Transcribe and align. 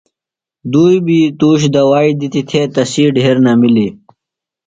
دُئیۡ 0.71 1.01
بیۡ 1.05 1.27
تُوش 1.39 1.61
دوائیۡ 1.73 2.17
دِتیۡ، 2.19 2.45
تھےۡ 2.49 2.67
تسی 2.73 3.03
ڈھیۡر 3.15 3.35
نمِلیۡ 3.45 3.91